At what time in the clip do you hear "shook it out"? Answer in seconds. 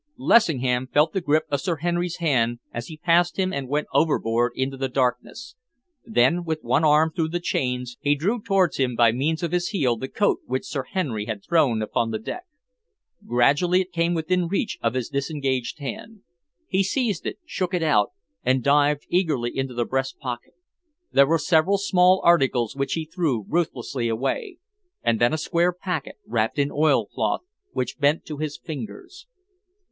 17.45-18.09